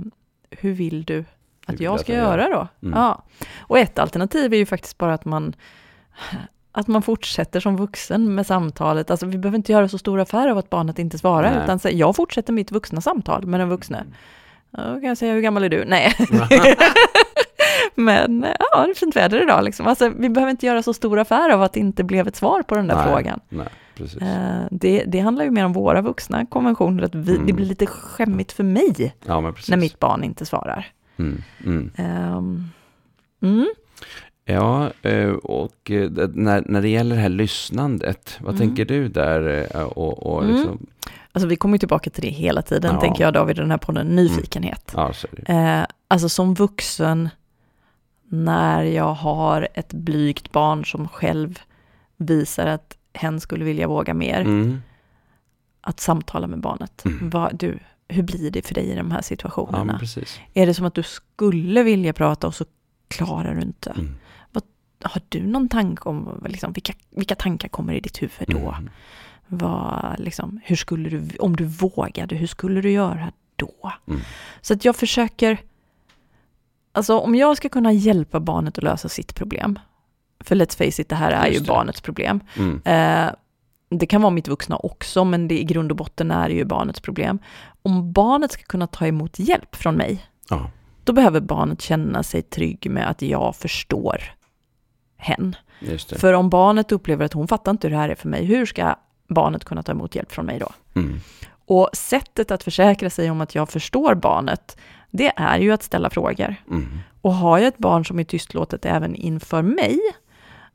[0.50, 1.24] hur vill du
[1.66, 2.38] att vill jag ska jag gör?
[2.38, 2.48] göra
[2.80, 2.86] då?
[2.88, 2.98] Mm.
[2.98, 3.22] Ja.
[3.58, 5.54] Och ett alternativ är ju faktiskt bara att man
[6.74, 9.10] att man fortsätter som vuxen med samtalet.
[9.10, 11.64] Alltså vi behöver inte göra så stor affär av att barnet inte svarar, Nej.
[11.64, 14.04] utan jag fortsätter mitt vuxna samtal med den vuxne.
[14.76, 15.84] Ja, Då kan jag säga, hur gammal är du?
[15.84, 16.12] Nej.
[17.94, 19.86] Men ja, det är fint väder idag liksom.
[19.86, 22.62] Alltså, vi behöver inte göra så stor affär av att det inte blev ett svar
[22.62, 23.04] på den där Nej.
[23.06, 23.40] frågan.
[23.48, 24.22] Nej, precis.
[24.22, 27.46] Eh, Det, det handlar ju mer om våra vuxna konventioner, att vi, Mm.
[27.46, 30.86] det blir lite skämmigt för mig ja, när mitt barn inte svarar.
[31.16, 31.42] Mm.
[31.64, 31.90] Mm.
[33.42, 33.66] Mm.
[34.44, 38.66] Ja, eh, och eh, när, när det gäller det här lyssnandet, vad Mm.
[38.68, 39.66] tänker du där?
[39.98, 40.56] Och, och Mm.
[40.56, 40.86] liksom,
[41.32, 43.00] Alltså vi kommer ju tillbaka till det hela tiden, Ja.
[43.00, 44.92] tänker jag David, i den här podden, nyfikenhet.
[44.96, 45.52] ja, så är det.
[45.52, 47.28] Eh, alltså som vuxen,
[48.28, 51.58] när jag har ett blygt barn som själv
[52.16, 54.82] visar att hen skulle vilja våga mer, Mm.
[55.80, 57.04] att samtala med barnet.
[57.04, 57.30] Mm.
[57.30, 59.98] Vad, du, hur blir det för dig i de här Ja, situationerna?
[59.98, 60.40] precis.
[60.54, 62.64] är det som att du skulle vilja prata och så
[63.08, 63.90] klarar du inte?
[63.90, 64.14] Mm.
[65.04, 68.76] Har du någon tanke om liksom, vilka, vilka tankar kommer i ditt huvud då?
[69.54, 73.92] Vad, liksom, hur skulle du, om du vågade, hur skulle du göra då?
[74.08, 74.20] Mm.
[74.60, 75.58] Så att jag försöker,
[76.92, 79.78] alltså om jag ska kunna hjälpa barnet att lösa sitt problem,
[80.40, 81.68] för let's face it, det här är Just ju det.
[81.68, 82.40] barnets problem.
[82.56, 82.80] Mm.
[82.84, 83.32] Eh,
[83.90, 86.64] det kan vara mitt vuxna också, men det i grund och botten är det ju
[86.64, 87.38] barnets problem.
[87.82, 90.70] Om barnet ska kunna ta emot hjälp från mig, Ja,
[91.04, 94.22] då behöver barnet känna sig trygg med att jag förstår
[95.16, 95.56] hen.
[96.18, 98.66] För om barnet upplever att hon fattar inte hur det här är för mig, hur
[98.66, 98.94] ska
[99.32, 100.72] barnet kunna ta emot hjälp från mig då?
[100.94, 101.20] Mm.
[101.66, 104.76] Och sättet att försäkra sig om att jag förstår barnet,
[105.10, 106.54] det är ju att ställa frågor.
[106.70, 106.98] Mm.
[107.20, 110.00] Och har jag ett barn som är tystlåtet även inför mig,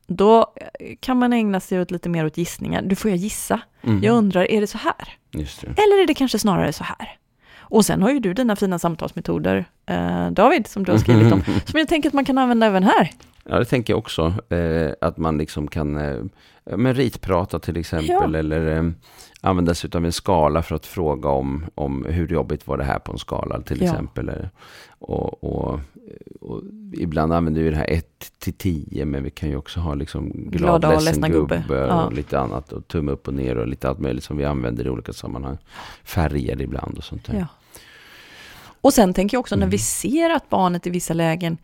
[0.07, 0.53] då
[0.99, 2.81] kan man ägna sig åt lite mer åt gissningar.
[2.81, 3.59] Du får jag gissa.
[3.81, 4.03] Mm.
[4.03, 5.17] Jag undrar, är det så här?
[5.31, 5.81] Det.
[5.81, 7.17] Eller är det kanske snarare så här?
[7.69, 11.43] Och sen har ju du dina fina samtalsmetoder, eh, David, som du har skrivit om,
[11.65, 13.11] som jag tänker att man kan använda även här.
[13.49, 14.33] Ja, det tänker jag också.
[14.49, 16.23] Eh, att man liksom kan eh,
[16.77, 18.09] men ritprata till exempel.
[18.33, 18.37] Ja.
[18.39, 18.89] Eller eh,
[19.41, 22.99] använda sig av en skala för att fråga om, om hur jobbigt var det här
[22.99, 23.91] på en skala till Ja.
[23.91, 24.29] exempel.
[24.29, 24.35] Eh,
[24.99, 25.79] Och, och,
[26.41, 26.61] och
[26.93, 28.05] ibland använder vi det här 1
[28.39, 31.63] till 10 men vi kan ju också ha liksom glad, Glada och ledsen gubbe.
[31.67, 32.09] gubbe och Ja.
[32.09, 32.71] lite annat.
[32.73, 35.57] Och tumme upp och ner och lite allt möjligt som vi använder i olika sammanhang.
[36.03, 37.33] Färger ibland och sånt där.
[37.39, 37.47] Ja.
[38.81, 39.69] Och sen tänker jag också när Mm.
[39.69, 41.57] vi ser att barnet i vissa lägen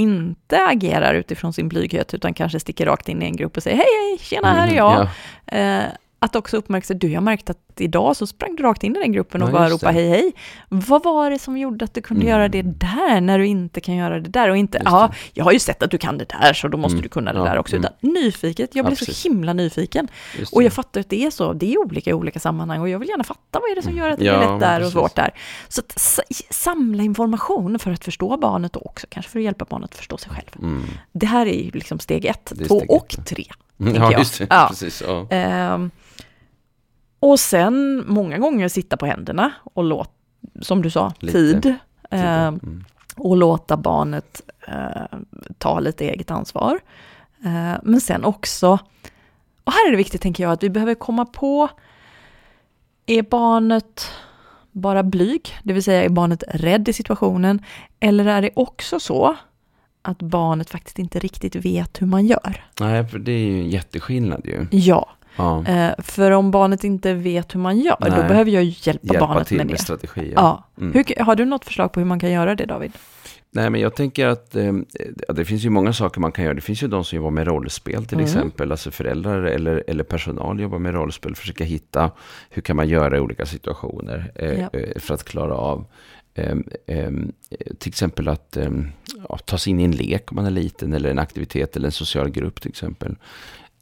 [0.00, 3.76] inte agerar utifrån sin blyghet utan kanske sticker rakt in i en grupp och säger
[3.76, 4.94] hej, hej, tjena, här är jag.
[4.94, 5.08] Mm,
[5.46, 5.86] ja.
[6.22, 9.12] Att också uppmärksamma, du, jag märkt att idag så sprang du rakt in i den
[9.12, 10.32] gruppen och Ja, bara ropade hej, hej.
[10.68, 12.30] Vad var det som gjorde att du kunde Mm.
[12.38, 14.48] göra det där när du inte kan göra det där?
[14.50, 16.94] Och inte, ja, jag har ju sett att du kan det där så då måste
[16.94, 17.02] Mm.
[17.02, 17.76] du kunna det Ja, där också.
[17.76, 17.84] mm.
[18.00, 19.18] Utan nyfiket, jag Ja, blir precis.
[19.18, 20.08] så himla nyfiken.
[20.52, 22.98] Och jag fattar att det är så, det är olika i olika sammanhang och jag
[22.98, 24.74] vill gärna fatta vad är det som gör att det Ja, blir men lätt där
[24.76, 24.92] och precis.
[24.92, 25.30] svårt där.
[25.68, 29.64] Så att sa- samla information för att förstå barnet och också kanske för att hjälpa
[29.64, 30.48] barnet att förstå sig själv.
[30.58, 30.84] Mm.
[31.12, 33.44] Det här är ju liksom steg ett, är två och tre.
[33.80, 34.46] Mm, Ja, just det.
[34.50, 34.66] Ja.
[34.70, 35.02] Precis.
[35.06, 35.26] Ja.
[35.30, 35.90] Ehm,
[37.20, 40.10] och sen många gånger sitta på händerna och låta,
[40.60, 41.38] som du sa, Lite.
[41.38, 41.74] tid.
[42.10, 42.84] Ehm, Mm.
[43.16, 45.18] och låta barnet eh,
[45.58, 46.80] ta lite eget ansvar.
[47.44, 48.78] Eh, men sen också,
[49.64, 51.68] och här är det viktigt tänker jag, att vi behöver komma på,
[53.06, 54.10] är barnet
[54.72, 57.62] bara blyg, det vill säga är barnet rädd i situationen,
[58.00, 59.36] eller är det också så
[60.02, 62.64] att barnet faktiskt inte riktigt vet hur man gör?
[62.80, 64.66] Nej, för det är ju en jätteskillnad ju.
[64.70, 65.08] Ja,
[65.40, 65.66] Ja.
[65.66, 68.28] eh, för om barnet inte vet hur man gör, då Nej.
[68.28, 69.78] behöver jag hjälpa Hjälpa barnet till med med, det.
[69.82, 70.32] strategier.
[70.36, 70.64] Ja.
[70.80, 70.92] Mm.
[70.92, 72.92] Hur, har du något förslag på hur man kan göra det David?
[73.52, 74.72] Nej, men jag tänker att eh,
[75.34, 76.54] det finns ju många saker man kan göra.
[76.54, 78.24] Det finns ju de som jobbar med rollspel till Mm.
[78.26, 78.70] exempel.
[78.70, 81.34] Alltså föräldrar eller, eller personal jobbar med rollspel.
[81.34, 82.10] Försöka hitta
[82.50, 84.68] hur kan man göra i olika situationer eh, Ja.
[84.72, 85.84] eh, för att klara av.
[86.34, 87.10] eh,
[87.78, 88.88] till exempel att ehm,
[89.28, 90.92] ja, ta sig in i en lek om man är liten.
[90.92, 93.16] Eller en aktivitet eller en social grupp till exempel.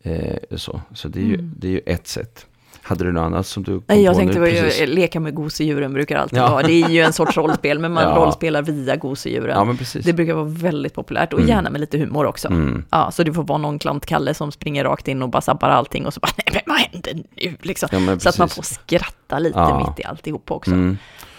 [0.03, 1.53] Eh, så så det, är ju, Mm.
[1.57, 2.47] det är ju ett sätt.
[2.83, 4.47] Hade du något annat som du kom Nej, jag på tänkte nu?
[4.51, 4.81] Precis.
[4.81, 6.51] jag- leka med gosedjuren brukar alltid Ja.
[6.51, 6.63] vara.
[6.63, 8.17] Det är ju en sorts rollspel, men man Ja.
[8.17, 9.77] rollspelar via gosedjuren.
[9.93, 10.01] Ja.
[10.05, 11.49] Det brukar vara väldigt populärt och Mm.
[11.51, 12.49] gärna med lite humor också.
[12.49, 12.85] Mm.
[12.91, 16.07] Ja, så det får vara någon klantkalle som springer rakt in och bara sabbar allting
[16.07, 18.19] och så bara, nej men vad händer nu liksom?
[18.21, 20.71] Så att man får skratta lite mitt i alltihop också.
[20.71, 20.99] Mm.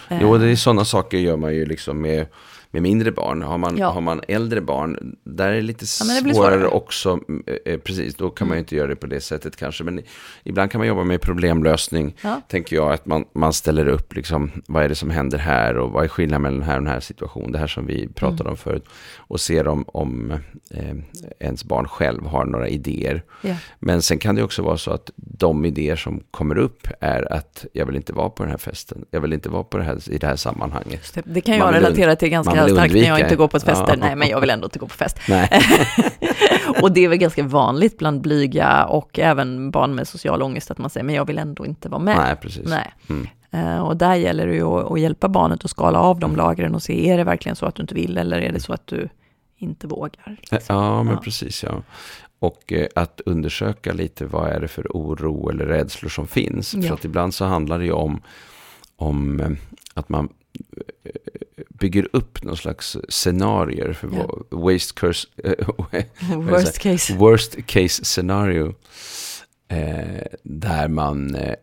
[0.10, 2.26] Eh, Jo, det är sådana saker gör man ju liksom med,
[2.72, 3.42] med mindre barn.
[3.42, 3.90] Har man, Ja.
[3.90, 6.68] har man äldre barn, där är det lite Ja, det svårare, svårare.
[6.68, 7.20] också.
[7.66, 8.58] eh, eh, Precis, då kan man Mm.
[8.58, 9.84] ju inte göra det på det sättet kanske.
[9.84, 10.02] Men
[10.44, 12.16] ibland kan man jobba med problemlösning.
[12.22, 12.42] Ja.
[12.48, 15.92] Tänker jag att man, man ställer upp, liksom, vad är det som händer här och
[15.92, 17.52] vad är skillnaden mellan den här och den här situationen.
[17.52, 18.52] Det här som vi pratade Mm.
[18.52, 18.86] om förut.
[19.18, 20.32] Och ser om, om
[20.72, 20.96] eh,
[21.40, 23.24] ens barn själv har några idéer.
[23.42, 23.56] Ja.
[23.80, 27.66] Men sen kan det också vara så att de idéer som kommer upp är att
[27.74, 29.06] jag vill inte vara på den här festen.
[29.12, 31.12] Jag vill inte vara på det här, i det här sammanhanget.
[31.14, 31.22] Det.
[31.26, 33.86] Det kan jag relatera till ganska vill starkt när jag inte går på fester.
[33.88, 33.96] Ja.
[34.00, 35.18] Nej, men jag vill ändå inte gå på fest.
[36.82, 40.78] Och det är väl ganska vanligt bland blyga och även barn med social ångest att
[40.78, 42.18] man säger, men jag vill ändå inte vara med.
[42.18, 42.70] Nej, precis.
[42.70, 42.94] Nej.
[43.10, 43.28] Mm.
[43.52, 46.84] Eh, Och där gäller det ju att, hjälpa barnet att skala av de lagren och
[46.84, 49.10] se, är det verkligen så att du inte vill eller är det så att du
[49.58, 50.38] inte vågar?
[50.42, 50.58] liksom?
[50.68, 51.22] Ja, men Ja.
[51.24, 51.82] precis ja.
[52.40, 56.74] Och eh, att undersöka lite vad är det för oro eller rädslor som finns.
[56.74, 56.82] Ja.
[56.82, 58.22] För att ibland så handlar det ju om,
[58.96, 59.50] om eh,
[59.94, 60.30] att man eh,
[61.70, 64.30] bygger upp någon slags scenarier för Ja.
[64.50, 65.68] vad- waste curse, eh,
[66.38, 67.16] Worst case.
[67.16, 68.74] worst case scenario.
[69.68, 71.56] Eh, där man eh,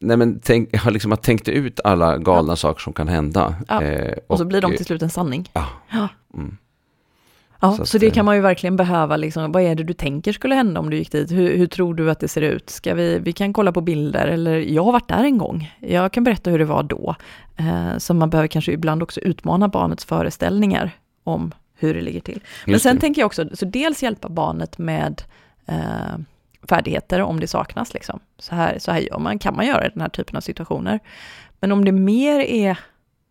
[0.00, 3.54] nej men tänk, har liksom har tänkt ut alla galna saker som kan hända.
[3.68, 3.82] Ja.
[3.82, 5.50] Eh, Och så blir de eh, till slut en sanning.
[5.52, 5.68] Ja.
[5.90, 6.08] Ja.
[6.34, 6.56] Mm.
[7.62, 9.92] Ja, Så så, det eh, kan man ju verkligen behöva, liksom, vad är det du
[9.92, 11.30] tänker skulle hända om du gick dit?
[11.30, 12.70] Hur, hur tror du att det ser ut?
[12.70, 15.74] Ska vi, vi kan kolla på bilder, eller jag har varit där en gång.
[15.80, 17.14] Jag kan berätta hur det var då.
[17.56, 20.90] Eh, så man behöver kanske ibland också utmana barnets föreställningar
[21.24, 22.40] om hur det ligger till.
[22.64, 23.00] Men Just sen det.
[23.00, 25.22] tänker jag också, så dels hjälpa barnet med
[25.66, 26.18] eh,
[26.68, 27.94] färdigheter om det saknas.
[27.94, 28.20] Liksom.
[28.38, 31.00] Så, här, så här gör man, kan man göra i den här typen av situationer.
[31.60, 32.78] Men om det mer är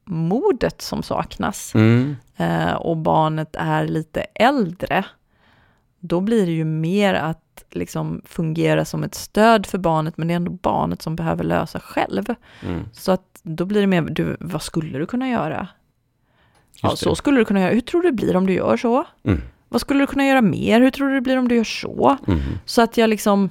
[0.05, 2.15] modet som saknas, Mm.
[2.37, 5.05] eh, och barnet är lite äldre,
[5.99, 10.33] då blir det ju mer att liksom fungera som ett stöd för barnet, men det
[10.33, 12.25] är ändå barnet som behöver lösa själv.
[12.67, 12.83] Mm.
[12.93, 15.67] Så att då blir det mer, du, vad skulle du kunna göra?
[16.81, 16.97] Ja, det.
[16.97, 17.73] så skulle du kunna göra.
[17.73, 19.03] Hur tror du det blir om du gör så?
[19.23, 19.41] Mm.
[19.69, 20.81] Vad skulle du kunna göra mer?
[20.81, 22.17] Hur tror du det blir om du gör så?
[22.27, 22.39] Mm.
[22.65, 23.49] Så att jag liksom,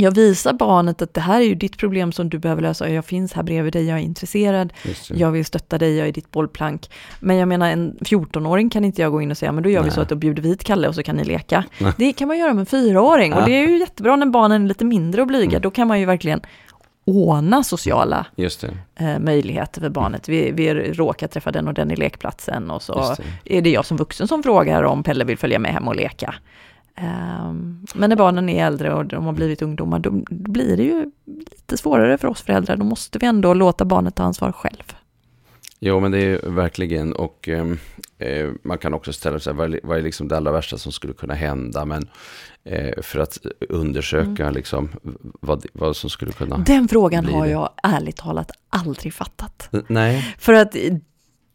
[0.00, 2.90] jag visar barnet att det här är ju ditt problem som du behöver lösa.
[2.90, 4.72] Jag finns här bredvid dig, jag är intresserad.
[5.10, 6.90] Jag vill stötta dig, jag är ditt bollplank.
[7.20, 9.80] Men jag menar en 14-åring kan inte jag gå in och säga, men då gör
[9.80, 9.94] vi Nej.
[9.94, 11.64] så att då bjuder vi hit Kalle och så kan ni leka.
[11.78, 11.92] Nej.
[11.96, 13.44] Det kan man göra med en fyraåring och Ja.
[13.46, 15.50] det är ju jättebra när barnen är lite mindre och blyga.
[15.50, 15.62] Mm.
[15.62, 16.40] Då kan man ju verkligen
[17.04, 18.26] ordna sociala
[18.96, 20.28] eh, möjligheter för barnet.
[20.28, 23.58] Vi, vi råkar träffa den och den i lekplatsen och så det.
[23.58, 26.34] är det jag som vuxen som frågar om Pelle vill följa med hem och leka.
[27.00, 31.10] Ehm, men när barnen är äldre och de har blivit ungdomar, då blir det ju
[31.26, 32.76] lite svårare för oss föräldrar.
[32.76, 34.92] Då måste vi ändå låta barnet ta ansvar själv.
[35.80, 37.78] Jo, men det är verkligen och ehm,
[38.18, 40.92] eh, man kan också ställa sig, vad är, vad är liksom det allra värsta som
[40.92, 41.84] skulle kunna hända?
[41.84, 42.08] Men
[42.64, 44.54] eh, för att undersöka Mm.
[44.54, 44.88] liksom
[45.40, 46.58] vad, vad som skulle kunna...
[46.58, 47.50] Den frågan har det.
[47.52, 49.68] jag ärligt talat aldrig fattat.
[49.88, 50.76] Nej, För att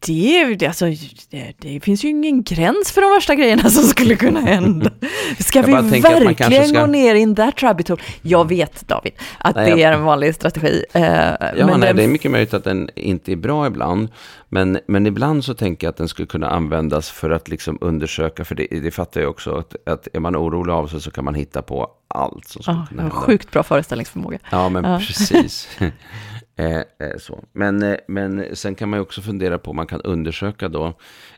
[0.06, 0.84] det, alltså,
[1.30, 4.90] det, det finns ju ingen gräns för de värsta grejerna som skulle kunna hända.
[5.38, 8.02] Ska vi verkligen ska- gå ner in that rabbit hole?
[8.22, 10.84] Jag vet David, att Nej, det jag- är en vanlig strategi.
[10.92, 14.08] eh, Ja, nej, den- det är mycket möjligt att den inte är bra ibland.
[14.48, 18.44] Men, men ibland så tänker jag att den skulle kunna användas för att liksom undersöka,
[18.44, 21.24] för det, det fattar jag också, att, att är man orolig av sig så kan
[21.24, 23.16] man hitta på allt som skulle Ja, kunna hända.
[23.16, 24.38] sjukt bra föreställningsförmåga.
[24.50, 24.98] Ja, men Ja.
[24.98, 25.68] precis.
[26.56, 26.84] eh, eh,
[27.18, 27.44] så.
[27.52, 30.86] Men, eh, men sen kan man ju också fundera på, man kan undersöka då,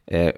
[0.06, 0.32] eh,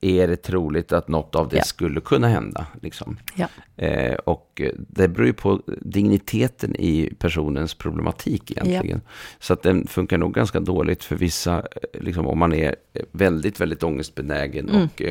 [0.00, 1.62] är det troligt att något av det Ja.
[1.62, 2.66] skulle kunna hända?
[2.82, 3.16] Liksom?
[3.34, 3.46] Ja.
[3.76, 9.00] Eh, och det beror ju på digniteten i personens problematik egentligen.
[9.38, 12.76] Så att den funkar nog ganska dåligt för vissa, eh, liksom, om man är
[13.12, 14.82] väldigt, väldigt ångestbenägen Mm.
[14.82, 15.02] och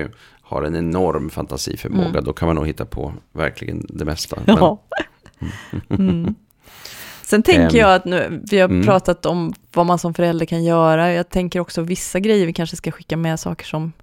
[0.42, 2.24] har en enorm fantasiförmåga, Mm.
[2.24, 4.38] då kan man nog hitta på verkligen det mesta.
[4.46, 4.84] Men- Ja.
[5.90, 6.36] Mm.
[7.32, 8.86] Sen tänker Ehm, jag att nu, vi har mm.
[8.86, 11.14] pratat om vad man som förälder kan göra.
[11.14, 13.94] Jag tänker också vissa grejer vi kanske ska skicka med saker som,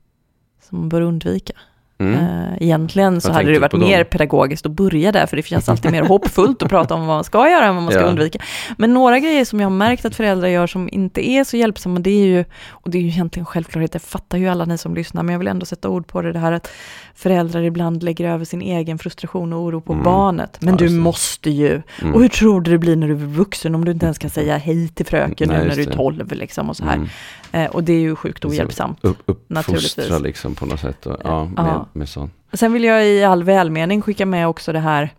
[0.68, 1.52] som man bör undvika.
[1.98, 2.14] Mm.
[2.14, 5.90] Eh, Egentligen så hade det varit mer pedagogiskt att börja där, för det känns alltid
[5.92, 8.06] mer hoppfullt att prata om vad man ska göra än vad man ska Ja.
[8.06, 8.38] undvika.
[8.78, 12.00] Men några grejer som jag har märkt att föräldrar gör som inte är så hjälpsamma,
[12.00, 14.94] det är ju, och det är ju egentligen självklarhet, det fattar ju alla ni som
[14.94, 16.68] lyssnar, men jag vill ändå sätta ord på det, det här att
[17.14, 20.04] föräldrar ibland lägger över sin egen frustration och oro på Mm.
[20.04, 20.58] barnet.
[20.60, 22.14] Men Ja, du måste ju, Mm.
[22.14, 24.30] och hur tror du det blir när du är vuxen om du inte ens kan
[24.30, 25.92] säga hej till fröken Nej, nu när du är.
[25.92, 26.94] 12 liksom och så här.
[26.94, 27.08] Mm.
[27.52, 28.98] Eh, och det är ju sjukt ohjälpsamt.
[29.02, 30.20] Upp, uppfostra Naturligtvis.
[30.20, 31.06] liksom på något sätt.
[31.06, 31.87] Och, ja, Ja.
[31.94, 32.32] Med sånt.
[32.52, 35.10] Sen vill jag i all välmening skicka med också det här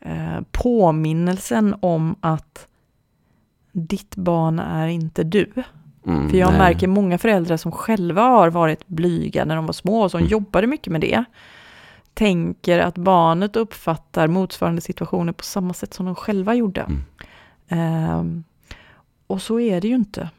[0.00, 2.66] eh, påminnelsen om att
[3.72, 5.52] ditt barn är inte du.
[6.06, 6.58] Mm, För jag nej.
[6.58, 10.30] märker många föräldrar som själva har varit blyga när de var små och som Mm.
[10.30, 11.24] jobbade mycket med det.
[12.14, 16.80] Tänker att barnet uppfattar motsvarande situationer på samma sätt som de själva gjorde.
[16.80, 17.02] Mm.
[17.68, 18.44] Ehm,
[19.26, 20.30] och så är det ju inte.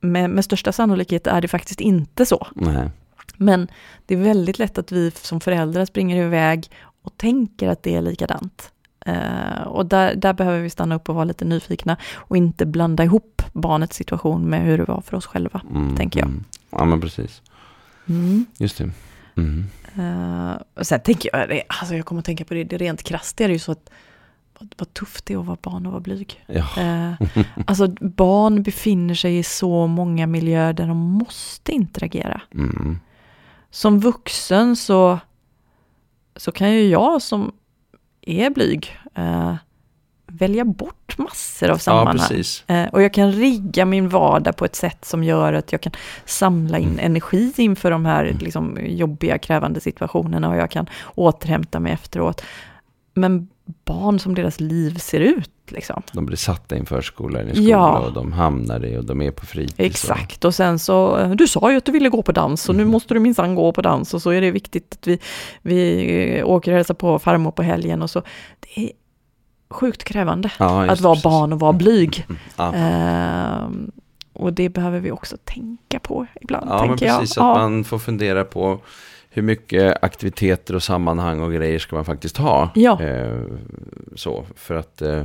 [0.00, 2.46] Med, med största sannolikhet är det faktiskt inte så.
[2.54, 2.90] Nej.
[3.36, 3.68] Men
[4.06, 6.70] det är väldigt lätt att vi som föräldrar springer iväg
[7.02, 8.72] och tänker att det är likadant.
[9.06, 13.04] Eh, och där, där behöver vi stanna upp och vara lite nyfikna och inte blanda
[13.04, 15.62] ihop barnets situation med hur det var för oss själva.
[15.70, 16.28] Mm, tänker jag.
[16.28, 16.44] Mm.
[16.70, 17.42] Ja, men precis.
[18.58, 18.90] Just det.
[19.36, 19.64] Mm.
[19.96, 23.40] Eh, och sen tänker jag, alltså jag kommer att tänka på det, det rent krasst
[23.40, 23.90] är det ju så att
[24.58, 26.44] vad, vad tufft det är att vara barn och vara blyg.
[26.46, 26.66] Ja.
[26.78, 27.12] Eh,
[27.66, 32.40] alltså barn befinner sig i så många miljöer där de måste interagera.
[32.54, 32.98] Mm.
[33.74, 35.18] Som vuxen så,
[36.36, 37.52] så kan ju jag som
[38.20, 39.54] är blyg eh,
[40.26, 42.18] välja bort massor av ja, sammanhang.
[42.28, 42.64] precis.
[42.66, 45.92] eh, och jag kan rigga min vardag på ett sätt som gör att jag kan
[46.24, 47.06] samla in Mm.
[47.06, 52.42] energi inför de här liksom, jobbiga, krävande situationerna och jag kan återhämta mig efteråt.
[53.14, 53.48] Men
[53.84, 56.02] barn som deras liv ser ut, liksom.
[56.12, 57.98] De blir satta i en förskola eller en skola Ja.
[57.98, 59.74] och de hamnar i och de är på fritids.
[59.78, 62.82] Exakt, och sen så, du sa ju att du ville gå på dans och nu
[62.82, 62.92] Mm.
[62.92, 65.18] måste du minsann gå på dans och så är det viktigt att vi,
[65.62, 68.22] vi eh, åker och hälsar på farmor på helgen och så.
[68.60, 68.90] Det är
[69.70, 71.24] sjukt krävande ja, att vara precis.
[71.24, 72.24] barn och vara blyg.
[72.28, 72.38] Mm.
[72.56, 72.72] Ja.
[72.74, 73.90] Ehm,
[74.32, 77.36] och det behöver vi också tänka på ibland, Ja, men precis.
[77.36, 77.50] jag.
[77.50, 78.80] Att man får fundera på
[79.34, 82.70] hur mycket aktiviteter och sammanhang och grejer ska man faktiskt ha.
[82.74, 83.02] Ja.
[83.02, 83.42] Eh,
[84.14, 85.24] så, för att, eh,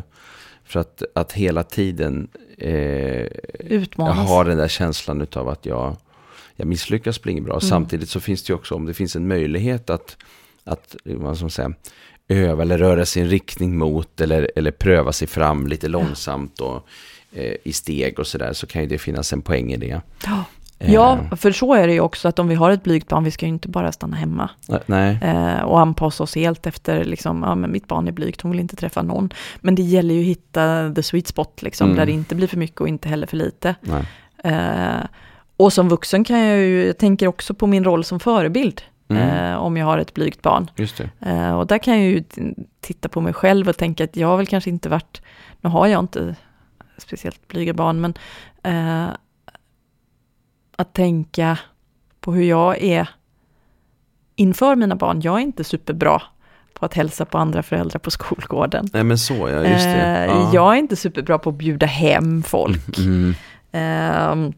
[0.64, 4.30] för att, att hela tiden eh, jag Utmanas.
[4.30, 5.96] har den där känslan av att jag,
[6.56, 7.54] jag misslyckas blir inget bra.
[7.54, 7.62] Mm.
[7.62, 10.18] Samtidigt så finns det ju också, om det finns en möjlighet att,
[10.64, 11.74] att vad ska man säga,
[12.28, 16.62] öva eller röra sig i en riktning mot eller, eller pröva sig fram lite långsamt
[16.62, 16.88] och
[17.32, 20.02] eh, i steg och sådär så kan ju det finnas en poäng i det.
[20.26, 20.44] Ja.
[20.80, 23.24] Eh, Ja, för så är det ju också att om vi har ett blygt barn,
[23.24, 24.50] vi ska ju inte bara stanna hemma.
[24.86, 25.20] Nej.
[25.22, 28.60] eh, och anpassa oss helt efter, liksom, ja men mitt barn är blygt, hon vill
[28.60, 29.30] inte träffa någon.
[29.62, 31.98] Men det gäller ju att hitta the sweet spot, liksom, Mm.
[31.98, 33.76] där det inte blir för mycket och inte heller för lite.
[34.44, 35.06] Eh,
[35.58, 39.52] och som vuxen kan jag ju, jag tänker också på min roll som förebild, Mm.
[39.52, 40.72] eh, om jag har ett blygt barn.
[41.20, 42.24] Eh, och där kan jag ju
[42.82, 45.22] titta på mig själv och tänka att jag har väl kanske inte varit,
[45.62, 46.36] nu har jag inte
[46.98, 48.14] speciellt blyga barn, men
[48.64, 49.10] eh,
[50.80, 51.58] att tänka
[52.20, 53.10] på hur jag är
[54.36, 55.22] inför mina barn.
[55.22, 56.22] Jag är inte superbra
[56.74, 58.88] på att hälsa på andra föräldrar på skolgården.
[58.94, 60.02] Nej men så ja, just det.
[60.02, 60.50] Eh, Ja.
[60.54, 62.98] Jag är inte superbra på att bjuda hem folk.
[62.98, 63.34] Mm.
[63.72, 64.54] Ehm,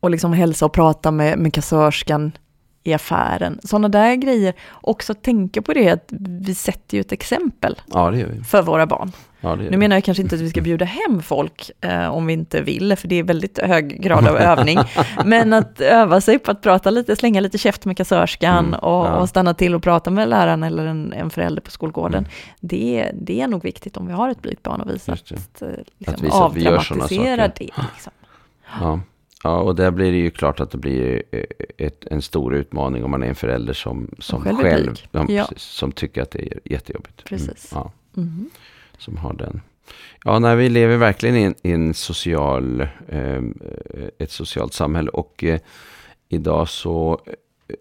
[0.00, 2.32] och liksom hälsa och prata med, med kassörskan
[2.82, 3.60] i affären.
[3.64, 4.54] Sådana där grejer.
[4.70, 8.12] Också tänka på det att vi sätter ju ett exempel Ja,
[8.48, 9.12] för våra barn.
[9.44, 12.32] Ja, Nu menar jag kanske inte att vi ska bjuda hem folk eh, om vi
[12.32, 14.78] inte vill, för det är väldigt hög grad av övning.
[15.24, 19.06] Men att öva sig på att prata lite, slänga lite käft med kassörskan Mm, och,
[19.06, 19.16] ja.
[19.16, 22.18] och stanna till och prata med läraren eller en, en förälder på skolgården.
[22.18, 22.30] Mm.
[22.60, 25.68] Det, det är nog viktigt om vi har ett blygt barn att visa att, eh,
[25.98, 27.36] liksom, Att visa att vi gör saker.
[27.58, 27.60] det.
[27.60, 28.12] Liksom.
[28.80, 29.00] Ja.
[29.44, 31.40] Ja, och där blir det ju klart att det blir eh,
[31.78, 35.44] ett, en stor utmaning om man är en förälder som, som själv själv, ja, Ja.
[35.48, 37.24] Precis, som tycker att det är jättejobbigt.
[37.24, 37.72] Precis.
[37.72, 38.50] Mm, ja, Mhm.
[39.02, 39.60] Som har den.
[40.24, 43.42] Ja, nej, vi lever verkligen i en, i en social, eh,
[44.18, 45.60] ett socialt samhälle och eh,
[46.28, 47.20] idag så
[47.66, 47.74] eh,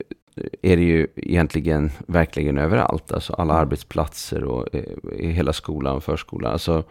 [0.62, 3.12] är det ju egentligen verkligen överallt.
[3.12, 4.84] Alltså alla arbetsplatser och eh,
[5.18, 6.52] i hela skolan och förskolan.
[6.52, 6.84] Alltså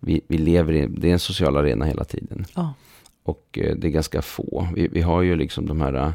[0.00, 2.44] vi, vi lever i, det är en social arena hela tiden.
[2.54, 2.74] Ja.
[3.22, 4.68] Och eh, det är ganska få.
[4.74, 6.12] Vi, vi har ju liksom de här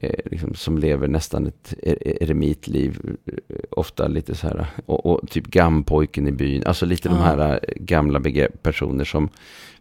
[0.00, 1.74] eh, liksom, som lever nästan ett
[2.20, 3.16] eremitliv.
[3.80, 6.62] Ofta lite så här, och, och typ gampojken i byn.
[6.66, 7.22] Alltså lite de Ja.
[7.22, 9.28] här eh, gamla begrepp, personer som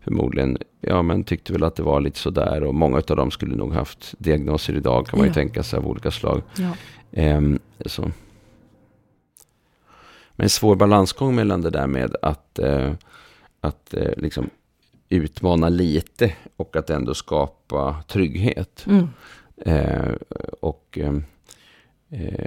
[0.02, 2.64] förmodligen, ja men tyckte väl att det var lite sådär.
[2.64, 5.34] Och många av dem skulle nog haft diagnoser idag kan man ju Ja.
[5.34, 6.42] tänka sig av olika slag.
[6.58, 6.72] Ja.
[7.12, 8.02] Ehm, så.
[10.36, 12.92] Men en svår balansgång mellan det där med att, eh,
[13.62, 14.50] att eh, liksom
[15.10, 18.86] utmana lite och att ändå skapa trygghet.
[18.88, 19.08] Mm.
[19.66, 20.14] Eh,
[20.62, 21.20] och eh, eh,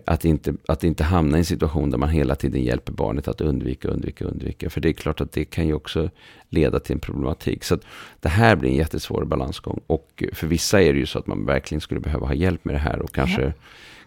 [0.07, 3.41] att, inte, att inte hamna i en situation där man hela tiden hjälper barnet att
[3.41, 4.71] undvika, undvika, undvika.
[4.71, 6.11] För det är klart att det kan ju också
[6.49, 7.65] leda till en problematik.
[7.65, 7.79] Så
[8.21, 9.81] det här blir en jättesvår balansgång.
[9.87, 12.75] Och för vissa är det ju så att man verkligen skulle behöva ha hjälp med
[12.75, 13.53] det här och kanske,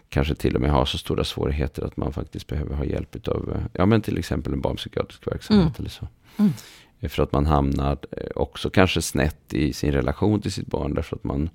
[0.08, 3.62] kanske till och med ha så stora svårigheter att man faktiskt behöver ha hjälp av,
[3.72, 5.74] ja men till exempel en barnpsykiatrisk verksamhet Mm.
[5.78, 6.08] eller så.
[6.38, 6.52] Mm.
[7.08, 11.16] För att man hamnar eh, också kanske snett i sin relation till sitt barn därför
[11.16, 11.50] att man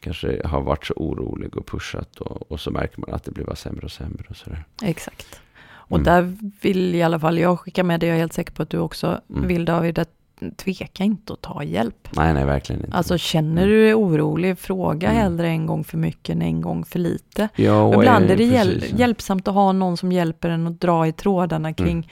[0.00, 3.44] kanske har varit så orolig och pushat och, och så märker man att det blir
[3.44, 4.64] bara sämre och sämre och sådär.
[4.82, 5.40] Exakt.
[5.70, 6.04] Och Mm.
[6.04, 8.70] där vill i alla fall jag skicka med det, jag är helt säker på att
[8.70, 9.46] du också Mm.
[9.48, 10.10] vill David, att
[10.56, 12.08] tveka inte att ta hjälp.
[12.16, 12.96] Nej, nej, verkligen inte.
[12.96, 13.68] Alltså känner Mm.
[13.74, 15.22] du dig orolig, fråga Mm.
[15.22, 17.48] hellre en gång för mycket än en gång för lite.
[17.56, 18.98] ja, Och ibland eh, är det hjäl- precis, ja.
[18.98, 22.04] hjälpsamt att ha någon som hjälper en att dra i trådarna kring, Mm.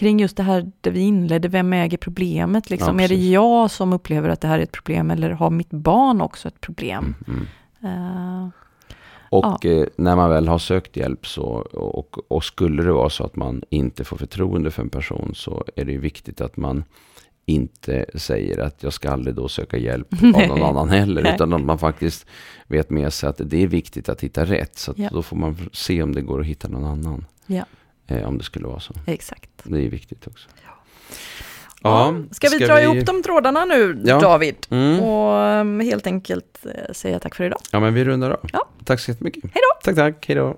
[0.00, 2.98] Kring just det här där vi inledde, vem äger problemet liksom?
[2.98, 5.70] Ja, är det jag som upplever att det här är ett problem eller har mitt
[5.70, 7.14] barn också ett problem?
[7.28, 7.46] Mm,
[7.82, 8.42] mm.
[8.44, 8.48] Eh,
[9.30, 13.24] Och eh, när man väl har sökt hjälp så, och, och skulle det vara så
[13.24, 16.84] att man inte får förtroende för en person så är det ju viktigt att man
[17.46, 21.34] inte säger att jag ska aldrig då söka hjälp av någon annan heller.
[21.34, 22.26] Utan att man faktiskt
[22.66, 24.78] vet med sig att det är viktigt att hitta rätt.
[24.78, 25.08] Så Ja.
[25.12, 27.24] då får man se om det går att hitta någon annan.
[27.46, 27.64] Ja.
[28.10, 28.94] Eh, om det skulle vara så.
[29.06, 29.50] exakt.
[29.62, 30.48] Det är viktigt också.
[31.82, 34.20] Ja, ska vi dra ihop de trådarna nu, Ja.
[34.20, 34.66] David?
[34.70, 35.00] Mm.
[35.00, 37.60] Och um, helt enkelt eh, säga tack för idag.
[37.72, 38.48] Ja, men vi rundar av.
[38.52, 38.66] Ja.
[38.84, 39.42] Tack så jättemycket.
[39.44, 39.80] Hej då!
[39.84, 40.24] Tack, tack.
[40.28, 40.56] Hej då.